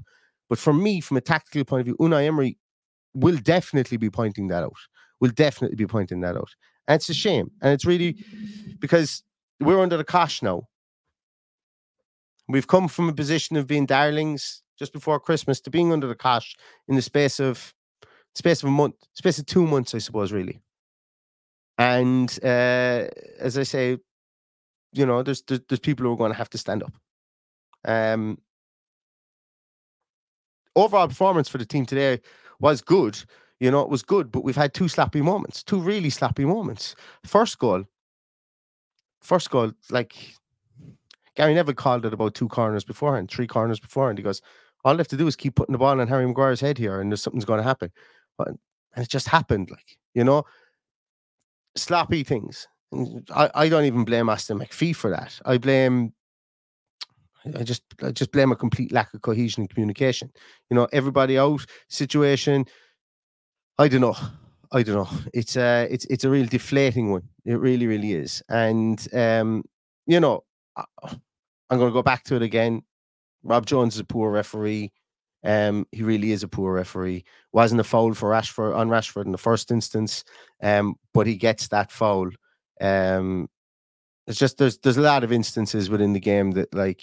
But 0.50 0.58
for 0.58 0.74
me, 0.74 1.00
from 1.00 1.16
a 1.16 1.22
tactical 1.22 1.64
point 1.64 1.80
of 1.80 1.86
view, 1.86 1.96
Unai 1.98 2.26
Emery 2.26 2.58
will 3.14 3.38
definitely 3.38 3.96
be 3.96 4.10
pointing 4.10 4.48
that 4.48 4.62
out. 4.62 4.76
Will 5.20 5.30
definitely 5.30 5.76
be 5.76 5.86
pointing 5.86 6.20
that 6.20 6.36
out. 6.36 6.54
And 6.86 6.96
it's 6.96 7.08
a 7.08 7.14
shame. 7.14 7.50
And 7.62 7.72
it's 7.72 7.86
really 7.86 8.18
because 8.78 9.22
we're 9.58 9.80
under 9.80 9.96
the 9.96 10.04
cosh 10.04 10.42
now 10.42 10.68
We've 12.48 12.66
come 12.66 12.88
from 12.88 13.08
a 13.08 13.12
position 13.12 13.56
of 13.56 13.66
being 13.66 13.86
darlings 13.86 14.62
just 14.78 14.92
before 14.92 15.18
Christmas 15.18 15.60
to 15.62 15.70
being 15.70 15.92
under 15.92 16.06
the 16.06 16.14
cosh 16.14 16.54
in 16.88 16.94
the 16.94 17.02
space 17.02 17.40
of 17.40 17.74
space 18.34 18.62
of 18.62 18.68
a 18.68 18.72
month, 18.72 18.94
space 19.14 19.38
of 19.38 19.46
two 19.46 19.66
months, 19.66 19.94
I 19.94 19.98
suppose, 19.98 20.32
really. 20.32 20.60
And 21.78 22.38
uh, 22.42 23.08
as 23.38 23.58
I 23.58 23.62
say, 23.62 23.98
you 24.92 25.06
know, 25.06 25.22
there's, 25.22 25.42
there's 25.42 25.80
people 25.80 26.06
who 26.06 26.12
are 26.12 26.16
going 26.16 26.32
to 26.32 26.38
have 26.38 26.50
to 26.50 26.58
stand 26.58 26.82
up. 26.82 26.92
Um, 27.84 28.38
overall 30.74 31.08
performance 31.08 31.48
for 31.48 31.58
the 31.58 31.66
team 31.66 31.86
today 31.86 32.20
was 32.60 32.80
good. 32.80 33.18
You 33.58 33.70
know, 33.70 33.80
it 33.80 33.88
was 33.88 34.02
good, 34.02 34.30
but 34.30 34.44
we've 34.44 34.56
had 34.56 34.74
two 34.74 34.84
slappy 34.84 35.22
moments, 35.22 35.62
two 35.62 35.80
really 35.80 36.10
slappy 36.10 36.46
moments. 36.46 36.94
First 37.24 37.58
goal, 37.58 37.84
first 39.22 39.50
goal, 39.50 39.72
like 39.90 40.34
Gary 41.36 41.54
Neville 41.54 41.74
called 41.74 42.04
it 42.06 42.12
about 42.12 42.34
two 42.34 42.48
corners 42.48 42.84
beforehand, 42.84 43.30
three 43.30 43.46
corners 43.46 43.80
beforehand. 43.80 44.18
He 44.18 44.24
goes, 44.24 44.42
all 44.84 44.94
they 44.94 45.00
have 45.00 45.08
to 45.08 45.16
do 45.16 45.26
is 45.26 45.36
keep 45.36 45.54
putting 45.54 45.72
the 45.72 45.78
ball 45.78 46.00
on 46.00 46.08
Harry 46.08 46.26
Maguire's 46.26 46.60
head 46.60 46.78
here, 46.78 47.00
and 47.00 47.10
there's 47.10 47.22
something's 47.22 47.44
going 47.44 47.58
to 47.58 47.64
happen. 47.64 47.90
But, 48.38 48.48
and 48.48 49.04
it 49.04 49.08
just 49.08 49.28
happened, 49.28 49.70
like 49.70 49.98
you 50.14 50.24
know, 50.24 50.44
sloppy 51.76 52.24
things. 52.24 52.66
I, 53.34 53.50
I 53.54 53.68
don't 53.68 53.84
even 53.84 54.04
blame 54.04 54.28
Aston 54.28 54.58
McPhee 54.58 54.94
for 54.94 55.10
that. 55.10 55.38
I 55.44 55.58
blame 55.58 56.12
I 57.54 57.62
just 57.62 57.82
I 58.02 58.10
just 58.10 58.32
blame 58.32 58.50
a 58.50 58.56
complete 58.56 58.92
lack 58.92 59.12
of 59.14 59.22
cohesion 59.22 59.62
and 59.62 59.70
communication. 59.70 60.30
You 60.70 60.76
know, 60.76 60.88
everybody 60.92 61.38
out 61.38 61.64
situation. 61.88 62.64
I 63.78 63.88
don't 63.88 64.00
know. 64.00 64.16
I 64.72 64.82
don't 64.82 64.96
know. 64.96 65.08
It's 65.32 65.56
a 65.56 65.86
it's 65.90 66.06
it's 66.06 66.24
a 66.24 66.30
real 66.30 66.46
deflating 66.46 67.10
one. 67.10 67.22
It 67.44 67.54
really, 67.54 67.86
really 67.86 68.14
is. 68.14 68.42
And 68.48 69.06
um, 69.14 69.64
you 70.06 70.18
know, 70.18 70.44
I'm 71.68 71.78
going 71.78 71.90
to 71.90 71.94
go 71.94 72.02
back 72.02 72.24
to 72.24 72.36
it 72.36 72.42
again. 72.42 72.82
Rob 73.42 73.66
Jones 73.66 73.94
is 73.94 74.00
a 74.00 74.04
poor 74.04 74.30
referee. 74.30 74.92
Um, 75.44 75.86
he 75.92 76.02
really 76.02 76.32
is 76.32 76.42
a 76.42 76.48
poor 76.48 76.72
referee. 76.74 77.24
Wasn't 77.52 77.80
a 77.80 77.84
foul 77.84 78.14
for 78.14 78.30
Rashford 78.30 78.76
on 78.76 78.88
Rashford 78.88 79.26
in 79.26 79.32
the 79.32 79.38
first 79.38 79.70
instance, 79.70 80.24
um, 80.62 80.96
but 81.14 81.26
he 81.26 81.36
gets 81.36 81.68
that 81.68 81.92
foul. 81.92 82.30
Um, 82.80 83.48
it's 84.26 84.38
just 84.38 84.58
there's 84.58 84.78
there's 84.78 84.96
a 84.96 85.02
lot 85.02 85.22
of 85.22 85.32
instances 85.32 85.88
within 85.88 86.12
the 86.12 86.20
game 86.20 86.52
that 86.52 86.74
like 86.74 87.02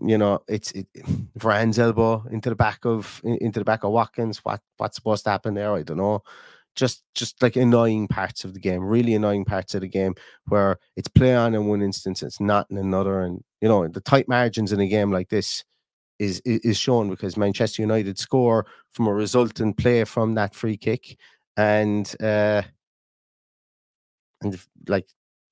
you 0.00 0.16
know 0.16 0.40
it's 0.48 0.72
it, 0.72 0.86
Varane's 1.36 1.78
elbow 1.78 2.24
into 2.30 2.48
the 2.48 2.56
back 2.56 2.86
of 2.86 3.20
into 3.24 3.60
the 3.60 3.64
back 3.64 3.84
of 3.84 3.92
Watkins. 3.92 4.38
What 4.38 4.60
what's 4.78 4.96
supposed 4.96 5.24
to 5.24 5.30
happen 5.30 5.54
there? 5.54 5.74
I 5.74 5.82
don't 5.82 5.98
know. 5.98 6.22
Just 6.76 7.04
just 7.14 7.40
like 7.42 7.56
annoying 7.56 8.08
parts 8.08 8.44
of 8.44 8.52
the 8.54 8.60
game, 8.60 8.82
really 8.82 9.14
annoying 9.14 9.44
parts 9.44 9.74
of 9.74 9.80
the 9.80 9.88
game 9.88 10.14
where 10.46 10.78
it's 10.96 11.08
play 11.08 11.34
on 11.36 11.54
in 11.54 11.66
one 11.66 11.82
instance, 11.82 12.22
it's 12.22 12.40
not 12.40 12.66
in 12.70 12.78
another, 12.78 13.20
and 13.22 13.42
you 13.60 13.68
know 13.68 13.86
the 13.86 14.00
tight 14.00 14.28
margins 14.28 14.72
in 14.72 14.80
a 14.80 14.88
game 14.88 15.12
like 15.12 15.28
this 15.28 15.64
is 16.18 16.40
is 16.44 16.76
shown 16.76 17.10
because 17.10 17.36
Manchester 17.36 17.82
United 17.82 18.18
score 18.18 18.66
from 18.92 19.06
a 19.06 19.14
resultant 19.14 19.76
play 19.76 20.04
from 20.04 20.34
that 20.34 20.54
free 20.54 20.76
kick, 20.76 21.16
and 21.56 22.14
uh, 22.20 22.62
and 24.42 24.58
like 24.88 25.06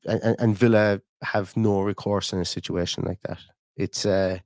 and, 0.06 0.36
and 0.38 0.56
Villa 0.56 1.00
have 1.22 1.56
no 1.56 1.82
recourse 1.82 2.32
in 2.32 2.40
a 2.40 2.44
situation 2.44 3.04
like 3.04 3.20
that. 3.22 3.38
It's 3.76 4.04
uh, 4.06 4.38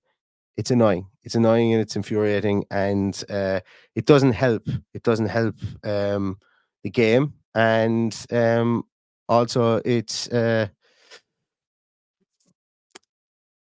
it's 0.57 0.71
annoying. 0.71 1.07
It's 1.23 1.35
annoying 1.35 1.73
and 1.73 1.83
it's 1.83 1.97
infuriating, 1.97 2.65
and 2.71 3.23
uh, 3.29 3.61
it 3.95 4.07
doesn't 4.07 4.33
help. 4.33 4.67
It 4.95 5.03
doesn't 5.03 5.29
help 5.29 5.57
um, 5.85 6.39
the 6.87 6.91
game, 6.91 7.33
and 7.53 8.15
um, 8.31 8.85
also 9.29 9.81
it's 9.85 10.29
uh, 10.29 10.69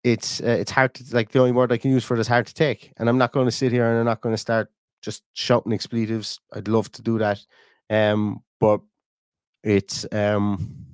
it's 0.02 0.40
uh, 0.40 0.56
it's 0.60 0.72
hard 0.72 0.94
to 0.94 1.04
like 1.14 1.30
the 1.30 1.38
only 1.38 1.52
word 1.52 1.70
I 1.70 1.76
can 1.76 1.92
use 1.92 2.04
for 2.04 2.16
it 2.16 2.20
is 2.20 2.26
hard 2.26 2.48
to 2.48 2.54
take. 2.54 2.92
And 2.96 3.08
I'm 3.08 3.18
not 3.18 3.32
going 3.32 3.46
to 3.46 3.52
sit 3.52 3.70
here 3.70 3.88
and 3.88 4.00
I'm 4.00 4.04
not 4.04 4.20
going 4.20 4.34
to 4.34 4.40
start 4.48 4.68
just 5.00 5.22
shouting 5.34 5.72
expletives. 5.72 6.40
I'd 6.52 6.66
love 6.66 6.90
to 6.92 7.02
do 7.02 7.18
that, 7.18 7.38
um, 7.88 8.42
but 8.58 8.80
it's 9.62 10.04
um, 10.10 10.86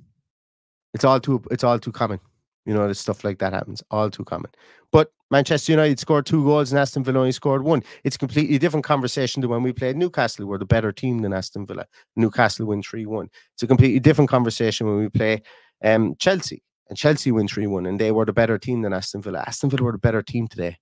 it's 0.93 1.03
all 1.03 1.19
too 1.19 1.41
it's 1.49 1.63
all 1.63 1.79
too 1.79 1.91
common. 1.91 2.19
You 2.65 2.73
know, 2.73 2.91
stuff 2.93 3.23
like 3.23 3.39
that 3.39 3.53
happens. 3.53 3.81
All 3.89 4.09
too 4.09 4.23
common. 4.23 4.51
But 4.91 5.11
Manchester 5.31 5.71
United 5.71 5.99
scored 5.99 6.25
two 6.25 6.43
goals 6.43 6.71
and 6.71 6.79
Aston 6.79 7.03
Villa 7.03 7.19
only 7.19 7.31
scored 7.31 7.63
one. 7.63 7.81
It's 8.03 8.17
a 8.17 8.19
completely 8.19 8.57
different 8.59 8.85
conversation 8.85 9.41
to 9.41 9.47
when 9.47 9.63
we 9.63 9.73
played 9.73 9.95
Newcastle. 9.95 10.45
We're 10.45 10.57
the 10.57 10.65
better 10.65 10.91
team 10.91 11.19
than 11.19 11.33
Aston 11.33 11.65
Villa. 11.65 11.85
Newcastle 12.15 12.67
win 12.67 12.83
3 12.83 13.05
1. 13.05 13.29
It's 13.53 13.63
a 13.63 13.67
completely 13.67 13.99
different 13.99 14.29
conversation 14.29 14.87
when 14.87 14.97
we 14.97 15.09
play 15.09 15.41
um, 15.83 16.15
Chelsea. 16.19 16.61
And 16.89 16.97
Chelsea 16.97 17.31
win 17.31 17.47
3 17.47 17.67
1, 17.67 17.85
and 17.85 17.99
they 17.99 18.11
were 18.11 18.25
the 18.25 18.33
better 18.33 18.57
team 18.57 18.81
than 18.81 18.93
Aston 18.93 19.21
Villa. 19.21 19.43
Aston 19.47 19.69
Villa 19.69 19.83
were 19.83 19.91
the 19.93 19.97
better 19.97 20.21
team 20.21 20.47
today. 20.47 20.77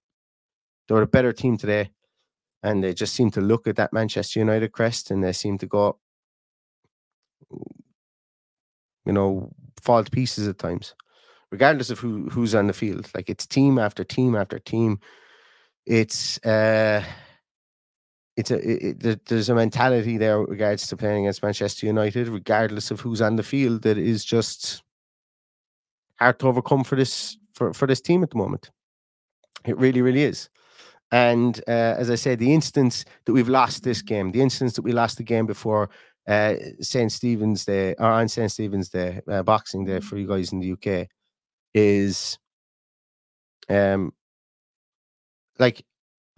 They 0.87 0.95
were 0.95 1.01
the 1.01 1.07
better 1.07 1.31
team 1.31 1.57
today. 1.57 1.91
And 2.61 2.83
they 2.83 2.93
just 2.93 3.13
seem 3.13 3.31
to 3.31 3.41
look 3.41 3.67
at 3.67 3.77
that 3.77 3.93
Manchester 3.93 4.39
United 4.39 4.73
crest 4.73 5.11
and 5.11 5.23
they 5.23 5.31
seem 5.31 5.57
to 5.59 5.65
go, 5.65 5.97
you 9.05 9.13
know, 9.13 9.53
fall 9.81 10.03
to 10.03 10.11
pieces 10.11 10.45
at 10.47 10.57
times 10.57 10.93
regardless 11.51 11.89
of 11.89 11.99
who 11.99 12.29
who's 12.29 12.55
on 12.55 12.67
the 12.67 12.73
field. 12.73 13.09
Like 13.15 13.29
it's 13.29 13.45
team 13.45 13.79
after 13.79 14.03
team 14.03 14.35
after 14.35 14.59
team. 14.59 14.99
It's 15.85 16.37
uh, 16.45 17.03
it's 18.37 18.51
a 18.51 18.87
it, 18.87 19.25
there's 19.25 19.49
a 19.49 19.55
mentality 19.55 20.17
there 20.17 20.39
with 20.39 20.49
regards 20.49 20.87
to 20.87 20.97
playing 20.97 21.25
against 21.25 21.43
Manchester 21.43 21.85
United, 21.85 22.27
regardless 22.27 22.91
of 22.91 23.01
who's 23.01 23.21
on 23.21 23.35
the 23.35 23.43
field, 23.43 23.81
that 23.81 23.97
is 23.97 24.23
just 24.23 24.83
hard 26.19 26.39
to 26.39 26.47
overcome 26.47 26.83
for 26.83 26.95
this 26.95 27.37
for 27.53 27.73
for 27.73 27.87
this 27.87 28.01
team 28.01 28.23
at 28.23 28.29
the 28.29 28.37
moment. 28.37 28.71
It 29.65 29.77
really, 29.77 30.01
really 30.01 30.23
is. 30.23 30.49
And 31.11 31.59
uh, 31.67 31.95
as 31.97 32.09
I 32.09 32.15
said, 32.15 32.39
the 32.39 32.53
instance 32.53 33.03
that 33.25 33.33
we've 33.33 33.49
lost 33.49 33.83
this 33.83 34.01
game, 34.01 34.31
the 34.31 34.41
instance 34.41 34.73
that 34.73 34.83
we 34.83 34.91
lost 34.91 35.17
the 35.17 35.23
game 35.23 35.47
before 35.47 35.89
uh, 36.27 36.53
St. 36.81 37.11
Stephen's 37.11 37.65
Day 37.65 37.95
or 37.97 38.05
on 38.05 38.27
St. 38.27 38.51
Stephen's 38.51 38.89
Day, 38.89 39.19
uh, 39.27 39.41
Boxing 39.41 39.85
Day 39.85 39.99
for 39.99 40.17
you 40.17 40.27
guys 40.27 40.53
in 40.53 40.59
the 40.59 40.73
UK, 40.73 41.07
is 41.73 42.37
um 43.69 44.13
like 45.59 45.83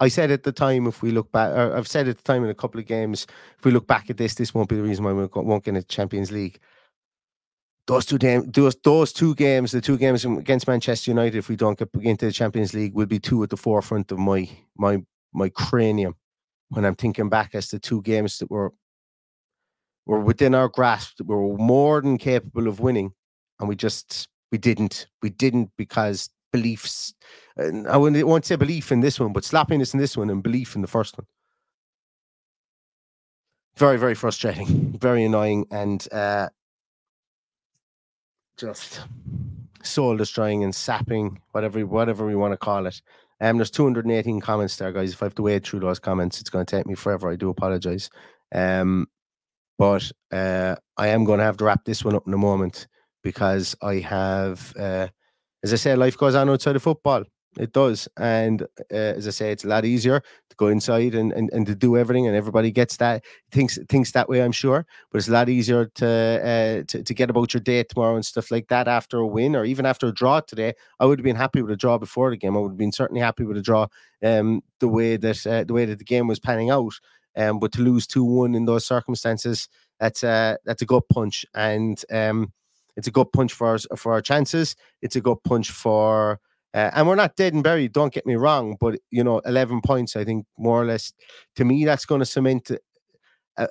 I 0.02 0.08
said 0.08 0.32
at 0.32 0.42
the 0.42 0.50
time, 0.50 0.88
if 0.88 1.00
we 1.00 1.12
look 1.12 1.30
back, 1.30 1.52
I've 1.52 1.86
said 1.86 2.08
at 2.08 2.16
the 2.16 2.24
time 2.24 2.42
in 2.42 2.50
a 2.50 2.54
couple 2.54 2.80
of 2.80 2.86
games, 2.86 3.24
if 3.56 3.64
we 3.64 3.70
look 3.70 3.86
back 3.86 4.10
at 4.10 4.16
this, 4.16 4.34
this 4.34 4.52
won't 4.52 4.68
be 4.68 4.74
the 4.74 4.82
reason 4.82 5.04
why 5.04 5.12
we 5.12 5.28
won't 5.32 5.62
get 5.62 5.76
a 5.76 5.82
Champions 5.84 6.32
League. 6.32 6.58
Those 7.86 8.04
two 8.04 8.18
games, 8.18 8.48
those 8.52 8.74
those 8.82 9.12
two 9.12 9.36
games, 9.36 9.70
the 9.70 9.80
two 9.80 9.96
games 9.96 10.24
against 10.24 10.66
Manchester 10.66 11.12
United, 11.12 11.38
if 11.38 11.48
we 11.48 11.54
don't 11.54 11.78
get 11.78 11.88
into 12.00 12.26
the 12.26 12.32
Champions 12.32 12.74
League, 12.74 12.94
will 12.94 13.06
be 13.06 13.20
two 13.20 13.44
at 13.44 13.50
the 13.50 13.56
forefront 13.56 14.10
of 14.10 14.18
my 14.18 14.48
my 14.76 15.04
my 15.32 15.48
cranium 15.48 16.16
when 16.70 16.84
I'm 16.84 16.96
thinking 16.96 17.28
back 17.28 17.54
as 17.54 17.68
the 17.68 17.78
two 17.78 18.02
games 18.02 18.38
that 18.38 18.50
were 18.50 18.72
were 20.04 20.20
within 20.20 20.52
our 20.52 20.68
grasp, 20.68 21.18
that 21.18 21.28
we 21.28 21.36
were 21.36 21.56
more 21.56 22.00
than 22.00 22.18
capable 22.18 22.66
of 22.66 22.80
winning, 22.80 23.12
and 23.60 23.68
we 23.68 23.76
just 23.76 24.28
we 24.52 24.58
didn't. 24.58 25.06
We 25.22 25.30
didn't 25.30 25.70
because 25.76 26.30
beliefs. 26.52 27.14
I 27.58 27.96
won't 27.96 28.44
say 28.44 28.56
belief 28.56 28.92
in 28.92 29.00
this 29.00 29.18
one, 29.18 29.32
but 29.32 29.42
slappiness 29.42 29.94
in 29.94 30.00
this 30.00 30.16
one 30.16 30.30
and 30.30 30.42
belief 30.42 30.76
in 30.76 30.82
the 30.82 30.86
first 30.86 31.18
one. 31.18 31.26
Very, 33.76 33.96
very 33.96 34.14
frustrating, 34.14 34.92
very 35.00 35.24
annoying, 35.24 35.66
and 35.70 36.06
uh, 36.12 36.50
just 38.58 39.00
soul 39.82 40.16
destroying 40.16 40.62
and 40.62 40.74
sapping, 40.74 41.40
whatever 41.52 41.80
whatever 41.80 42.26
we 42.26 42.36
want 42.36 42.52
to 42.52 42.58
call 42.58 42.86
it. 42.86 43.00
Um, 43.40 43.56
there's 43.56 43.70
218 43.70 44.40
comments 44.40 44.76
there, 44.76 44.92
guys. 44.92 45.14
If 45.14 45.22
I 45.22 45.26
have 45.26 45.34
to 45.36 45.42
wade 45.42 45.64
through 45.64 45.80
those 45.80 45.98
comments, 45.98 46.40
it's 46.40 46.50
going 46.50 46.64
to 46.64 46.76
take 46.76 46.86
me 46.86 46.94
forever. 46.94 47.30
I 47.30 47.36
do 47.36 47.48
apologize. 47.48 48.08
Um, 48.54 49.08
but 49.78 50.12
uh, 50.30 50.76
I 50.96 51.08
am 51.08 51.24
going 51.24 51.38
to 51.38 51.44
have 51.44 51.56
to 51.56 51.64
wrap 51.64 51.84
this 51.84 52.04
one 52.04 52.14
up 52.14 52.26
in 52.28 52.34
a 52.34 52.38
moment 52.38 52.86
because 53.22 53.76
I 53.82 53.96
have, 53.96 54.74
uh, 54.78 55.08
as 55.62 55.72
I 55.72 55.76
say, 55.76 55.94
life 55.94 56.16
goes 56.16 56.34
on 56.34 56.50
outside 56.50 56.76
of 56.76 56.82
football. 56.82 57.24
It 57.58 57.72
does. 57.72 58.08
And 58.16 58.62
uh, 58.62 58.66
as 58.94 59.28
I 59.28 59.30
say, 59.30 59.52
it's 59.52 59.64
a 59.64 59.68
lot 59.68 59.84
easier 59.84 60.20
to 60.20 60.56
go 60.56 60.68
inside 60.68 61.14
and, 61.14 61.32
and, 61.32 61.50
and 61.52 61.66
to 61.66 61.74
do 61.74 61.98
everything. 61.98 62.26
And 62.26 62.34
everybody 62.34 62.70
gets 62.70 62.96
that, 62.96 63.24
thinks 63.50 63.78
thinks 63.88 64.12
that 64.12 64.28
way, 64.28 64.42
I'm 64.42 64.52
sure. 64.52 64.86
But 65.10 65.18
it's 65.18 65.28
a 65.28 65.32
lot 65.32 65.50
easier 65.50 65.86
to, 65.96 66.06
uh, 66.06 66.84
to, 66.88 67.02
to 67.02 67.14
get 67.14 67.28
about 67.28 67.52
your 67.52 67.60
day 67.60 67.82
tomorrow 67.82 68.14
and 68.14 68.24
stuff 68.24 68.50
like 68.50 68.68
that 68.68 68.88
after 68.88 69.18
a 69.18 69.26
win 69.26 69.54
or 69.54 69.64
even 69.64 69.84
after 69.84 70.06
a 70.06 70.14
draw 70.14 70.40
today. 70.40 70.72
I 70.98 71.04
would 71.04 71.18
have 71.18 71.24
been 71.24 71.36
happy 71.36 71.60
with 71.60 71.72
a 71.72 71.76
draw 71.76 71.98
before 71.98 72.30
the 72.30 72.38
game. 72.38 72.56
I 72.56 72.60
would 72.60 72.72
have 72.72 72.78
been 72.78 72.92
certainly 72.92 73.20
happy 73.20 73.44
with 73.44 73.58
a 73.58 73.62
draw 73.62 73.86
um, 74.22 74.62
the 74.80 74.88
way 74.88 75.18
that 75.18 75.46
uh, 75.46 75.64
the 75.64 75.74
way 75.74 75.84
that 75.84 75.98
the 75.98 76.04
game 76.04 76.28
was 76.28 76.40
panning 76.40 76.70
out. 76.70 76.94
Um, 77.36 77.58
but 77.58 77.72
to 77.72 77.82
lose 77.82 78.06
2 78.06 78.24
1 78.24 78.54
in 78.54 78.64
those 78.64 78.86
circumstances, 78.86 79.68
that's, 79.98 80.24
uh, 80.24 80.56
that's 80.64 80.82
a 80.82 80.86
gut 80.86 81.04
punch. 81.10 81.46
And 81.54 82.02
um, 82.10 82.52
it's 82.96 83.06
a 83.06 83.10
good 83.10 83.32
punch 83.32 83.52
for 83.52 83.66
our, 83.66 83.78
for 83.96 84.12
our 84.12 84.20
chances. 84.20 84.76
It's 85.00 85.16
a 85.16 85.20
good 85.20 85.42
punch 85.44 85.70
for, 85.70 86.40
uh, 86.74 86.90
and 86.94 87.06
we're 87.06 87.14
not 87.14 87.36
dead 87.36 87.54
and 87.54 87.62
buried. 87.62 87.92
Don't 87.92 88.12
get 88.12 88.26
me 88.26 88.34
wrong, 88.34 88.76
but 88.80 88.98
you 89.10 89.24
know, 89.24 89.38
eleven 89.40 89.80
points. 89.80 90.16
I 90.16 90.24
think 90.24 90.46
more 90.58 90.80
or 90.82 90.84
less 90.84 91.12
to 91.56 91.64
me 91.64 91.84
that's 91.84 92.04
going 92.04 92.20
to 92.20 92.26
cement. 92.26 92.70
Uh, 93.56 93.66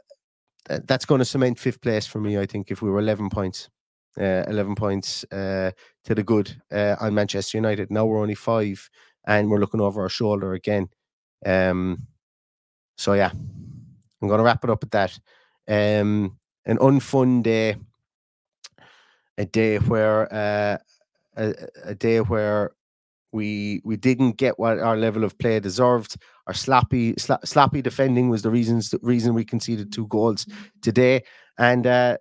uh, 0.69 0.79
that's 0.85 1.05
going 1.05 1.19
to 1.19 1.25
cement 1.25 1.59
fifth 1.59 1.81
place 1.81 2.05
for 2.05 2.19
me. 2.19 2.37
I 2.37 2.45
think 2.45 2.71
if 2.71 2.81
we 2.81 2.89
were 2.89 2.99
eleven 2.99 3.29
points, 3.29 3.69
uh, 4.19 4.43
eleven 4.47 4.75
points 4.75 5.23
uh, 5.31 5.71
to 6.05 6.15
the 6.15 6.23
good 6.23 6.55
uh, 6.71 6.95
on 6.99 7.13
Manchester 7.13 7.57
United. 7.57 7.91
Now 7.91 8.05
we're 8.05 8.21
only 8.21 8.35
five, 8.35 8.89
and 9.25 9.49
we're 9.49 9.59
looking 9.59 9.81
over 9.81 10.01
our 10.01 10.09
shoulder 10.09 10.53
again. 10.53 10.89
Um, 11.45 12.07
so 12.97 13.13
yeah, 13.13 13.31
I'm 13.31 14.27
going 14.27 14.37
to 14.37 14.43
wrap 14.43 14.63
it 14.63 14.69
up 14.69 14.83
at 14.83 14.91
that. 14.91 15.19
Um, 15.67 16.37
an 16.65 16.77
unfun 16.77 17.41
day 17.41 17.75
a 19.37 19.45
day 19.45 19.77
where 19.77 20.33
uh, 20.33 20.77
a, 21.37 21.53
a 21.83 21.95
day 21.95 22.21
where 22.21 22.71
we 23.31 23.81
we 23.83 23.95
didn't 23.95 24.37
get 24.37 24.59
what 24.59 24.79
our 24.79 24.97
level 24.97 25.23
of 25.23 25.37
play 25.37 25.59
deserved. 25.59 26.17
Our 26.47 26.53
sloppy 26.53 27.15
sloppy 27.17 27.81
defending 27.81 28.29
was 28.29 28.41
the 28.41 28.51
reasons 28.51 28.89
the 28.89 28.99
reason 29.01 29.33
we 29.33 29.45
conceded 29.45 29.91
two 29.91 30.07
goals 30.07 30.45
today. 30.81 31.23
And 31.57 31.87
uh, 31.87 32.17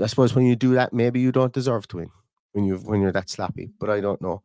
I 0.00 0.06
suppose 0.06 0.34
when 0.34 0.46
you 0.46 0.56
do 0.56 0.74
that, 0.74 0.92
maybe 0.92 1.20
you 1.20 1.32
don't 1.32 1.52
deserve 1.52 1.86
to 1.88 1.98
win 1.98 2.10
when 2.52 2.64
you 2.64 2.76
when 2.76 3.00
you're 3.00 3.12
that 3.12 3.30
sloppy. 3.30 3.70
But 3.78 3.90
I 3.90 4.00
don't 4.00 4.22
know. 4.22 4.42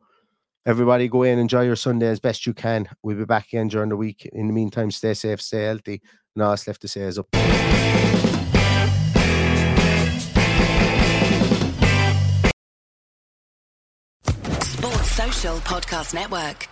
Everybody 0.64 1.08
go 1.08 1.24
in, 1.24 1.40
enjoy 1.40 1.62
your 1.62 1.76
Sunday 1.76 2.06
as 2.06 2.20
best 2.20 2.46
you 2.46 2.54
can. 2.54 2.88
We'll 3.02 3.16
be 3.16 3.24
back 3.24 3.48
again 3.48 3.66
during 3.66 3.88
the 3.88 3.96
week. 3.96 4.28
In 4.32 4.46
the 4.46 4.52
meantime, 4.52 4.92
stay 4.92 5.14
safe, 5.14 5.40
stay 5.40 5.64
healthy. 5.64 6.00
And 6.36 6.44
all 6.44 6.50
that's 6.50 6.68
left 6.68 6.82
to 6.82 6.88
say 6.88 7.00
is 7.00 7.18
up. 7.18 8.11
Podcast 15.42 16.14
Network. 16.14 16.71